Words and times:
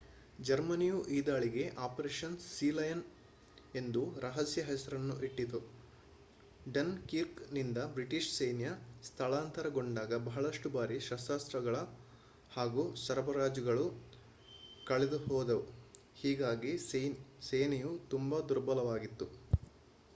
ಜರ್ಮನಿಯು 0.39 0.99
ಈ 1.07 1.17
ದಾಳಿಗೆ 1.21 1.63
ಅಪರೇಷನ್ 1.79 2.37
ಸೀಲಯನ್ 2.45 3.03
ಎಂದು 3.75 4.01
ರಹಸ್ಯ 4.19 4.61
ಹೆಸರನ್ನು 4.61 5.15
ಇಟ್ಟಿತು 5.27 5.59
ಡನ್ 6.67 6.95
ಕಿರ್ಕ್ 7.05 7.41
ನಿಂದ 7.53 7.77
ಬ್ರಿಟಿಷ್ 7.93 8.31
ಸೈನ್ಯ 8.31 8.69
ಸ್ಥಳಾಂತರಗೊಂಡಾಗ 9.03 10.19
ಬಹಳಷ್ಟು 10.25 10.69
ಭಾರಿ 10.69 10.97
ಶಸ್ತ್ರಾಸ್ತ್ರಗಳು 11.01 11.83
ಹಾಗೂ 12.51 12.85
ಸರಬರಾಜುಗಳು 13.03 13.85
ಕಳೆದುಹೋದವು 14.87 15.65
ಹೀಗಾಗಿ 16.15 16.73
ಸೇನೆಯು 17.49 17.93
ತುಂಬಾ 18.09 18.39
ದುರ್ಬಲವಾಗಿತ್ತು 18.49 19.27